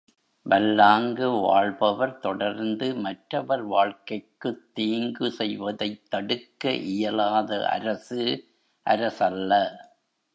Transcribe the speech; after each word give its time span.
வல்லாங்கு 0.45 1.29
வாழ்பவர் 1.41 2.19
தொடர்ந்து 2.19 2.95
மற்றவர் 2.95 3.65
வாழ்க்கைக்குத் 3.65 4.73
தீங்கு 4.73 5.31
செய்வதைத் 5.31 6.09
தடுக்க 6.09 6.71
இயலாத 6.71 7.69
அரசு, 7.69 8.23
அரசல்ல. 8.85 9.51